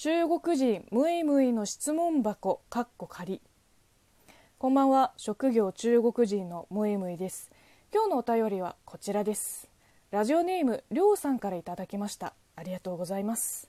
[0.00, 3.42] 中国人ムイムイの質問箱かっこ仮。
[4.56, 5.12] こんばんは。
[5.16, 7.50] 職業中国人のムイムイです。
[7.92, 9.68] 今日のお便りはこちらです。
[10.12, 12.34] ラジオネームりょうさんからいただきました。
[12.54, 13.68] ありがとうございます。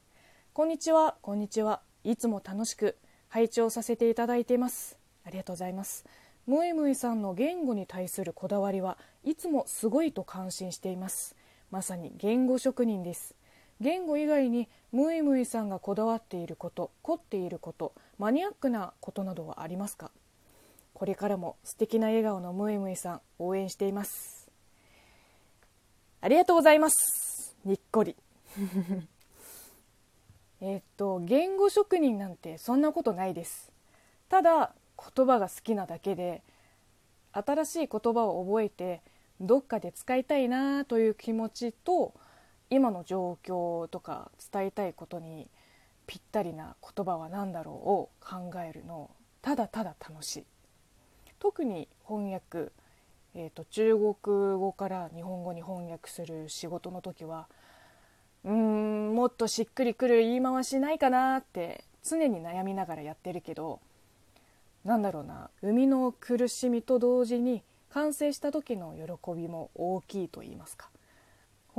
[0.54, 1.15] こんにちは。
[1.23, 1.82] こんにちは。
[2.04, 2.96] いつも楽しく
[3.30, 5.00] 拝聴させていただいています。
[5.25, 6.05] ありがとうございます。
[6.46, 11.36] ムイムイさんの言語に対するこだわりはいつもすごいと感心しています。
[11.71, 13.34] まさに言語職人です。
[13.82, 20.11] 言語以外にムイムイさんがこだわっていること凝っていることマニアックなことなどはありますか？
[20.93, 24.50] これからも素敵な笑顔のムイムイさん応援しています。
[26.21, 27.55] ありがとうございます。
[27.64, 28.15] にっこり。
[30.60, 33.72] えっと言語職人なんてそんなことないです。
[34.27, 34.73] ただ
[35.16, 36.44] 言葉が好きなだけで
[37.31, 39.02] 新しい言葉を覚えて
[39.39, 42.14] どっかで使いたいなという気持ちと
[42.69, 45.47] 今の状況とか伝えたいことに
[46.08, 49.09] ぴったりな言葉は何だろうを考えるの
[49.41, 50.45] ただただ楽しい。
[51.39, 52.71] 特に翻訳、
[53.33, 57.47] えーと、中国語から日本語に翻訳する仕事の時は
[58.44, 63.79] うーんもっとしっくりくる言い回しないかなって常に悩みながらやってるけど
[64.83, 70.89] なんだろうな生みの苦しみと同時に完成した時の喜びも大きいと言いますか。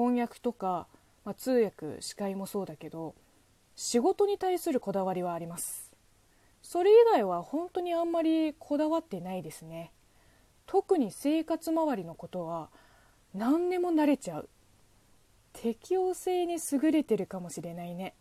[0.01, 0.87] 翻訳とか、
[1.25, 3.15] まあ、通訳司会もそうだけど
[3.77, 5.93] 仕事に対するこだわりはあります。
[6.63, 9.93] それ以外は本当にあんまりこだわってないですね。
[10.67, 12.71] 特に生活周りのことは
[13.35, 14.49] 何でも慣れちゃう。
[15.53, 18.15] 適応性に優れてるかもしれないね。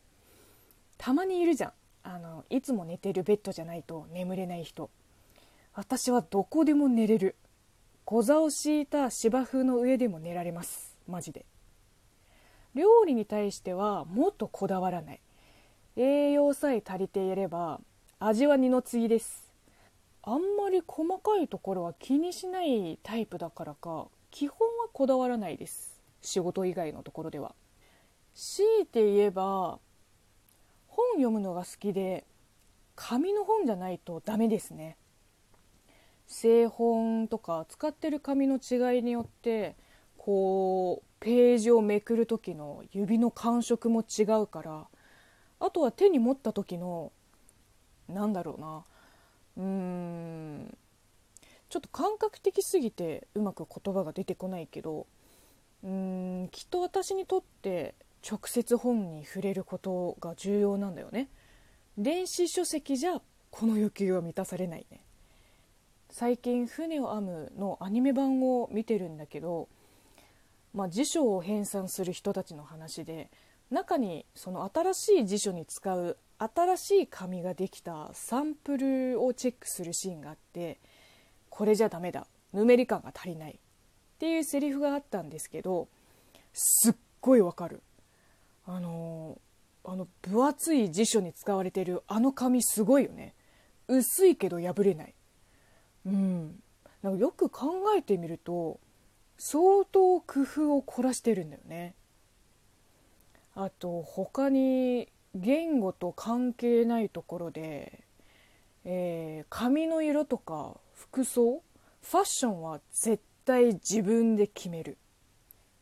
[0.97, 1.73] たまにいるじゃん。
[2.03, 4.89] あのいつも寝てるベッドじゃないと眠れない人。
[5.73, 7.35] 私はどこでも寝れる。
[8.05, 10.97] 小座を敷いた芝生の上でも寝られます。
[11.07, 11.45] マジで。
[12.75, 15.21] 料理に対してはもっとこだわらない。
[15.95, 17.81] 栄養さえ足りていれば
[18.19, 19.51] 味は二の次です。
[20.21, 25.99] あんまり細かいところは気にしないタイプだからか基本はこだわらないです。
[26.21, 27.55] 仕事以外のところでは。
[28.35, 29.79] 強いて言えば
[30.87, 32.25] 本読むのが好きで
[32.95, 34.97] 紙の本じゃないとダメですね。
[36.27, 39.75] 製本とか使ってる紙の違いによって
[40.17, 44.87] こうページをめくる時の指の感触も違うから
[45.59, 47.11] あとは手に持った時の
[48.07, 48.83] なんだろうな。
[49.57, 50.77] うーん。
[51.69, 55.05] ちょっと感覚的すぎてうまく言葉が出てこないけど
[55.83, 57.93] うーんきっと私にとって
[58.27, 61.29] 直接本に触れることが重要なんだよね。
[61.97, 63.21] 電子書籍じゃ
[63.51, 65.01] この欲求は満たされないね。
[66.09, 69.69] 最近「船を編む」のアニメ版を見てるんだけど、
[70.73, 73.29] まあ、辞書を編纂する人たちの話で
[73.71, 80.79] 中にその新しい辞書に使う新しい紙ができたサンプルをチェックするシーンがあって
[81.49, 83.55] これじゃダメだぬめり感が足りないっ
[84.19, 85.87] ていうセリフがあったんですけど
[86.53, 87.81] すっごいわかる。
[88.65, 89.39] あの
[89.83, 93.33] あの分厚い辞書に使われてるあの紙すごいよね。
[93.87, 95.15] 薄いけど破れない。
[96.05, 96.61] うん。
[97.01, 98.79] なんかよく考えてみると
[99.39, 101.95] 相当工夫を凝らしてるんだよね。
[103.55, 108.03] あと他に言語と関係ないところで、
[108.83, 111.61] えー、髪の色とか服装
[112.01, 114.97] ファッションは絶対自分で決める。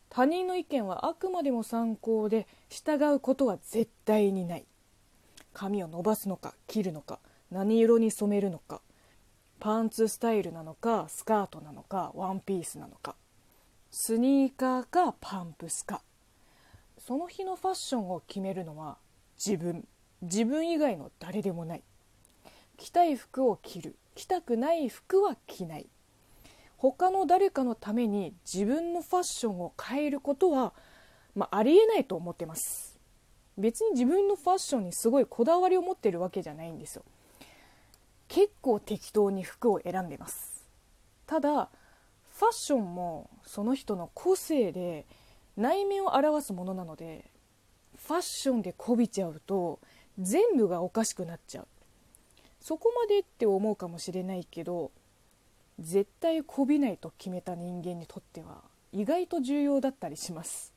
[0.08, 4.66] 他人の意見はあくまでも参考で従うことは絶対にない。
[5.52, 7.18] 髪を伸ばすのか切るのか
[7.50, 8.80] 何色に染めるのか
[9.58, 13.16] パンツスタイルなのかスカートなのかワンピースなのか。
[13.90, 16.02] スニーカーかパンプスか。
[16.98, 18.98] その日のファッションを決めるのは
[19.44, 19.86] 自分。
[20.20, 21.82] 自分以外の誰でもない。
[22.76, 23.96] 着たい服を着る。
[24.14, 25.86] 着たくない服は着ない。
[26.76, 30.74] 他の誰かのために自分のファッションを変えることは、
[31.34, 32.98] まあ、ありえないと思ってます。
[33.56, 37.04] 別に自分のファッションにすごいこだわりを持ってるわけじゃないんですよ。
[38.28, 40.68] 結構適当に服を選んでます。
[41.26, 41.70] ただ
[42.38, 45.06] ファッションもその人の個性で
[45.56, 47.24] 内面を表すものなので
[47.96, 49.80] ファッションでこびちゃうと
[50.20, 51.66] 全部がおかしくなっちゃう。
[52.60, 54.92] そこまでって思うかもしれないけど
[55.80, 58.62] 絶対こびないと決めた人間にとっては
[58.92, 60.72] 意外と重要だったりします。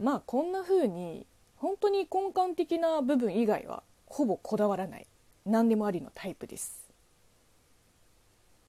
[0.00, 1.28] まあこんな風に
[1.58, 5.06] 本当に根幹的な部分以外はほぼこだわらない。
[5.46, 6.83] 何でもありのタイプです。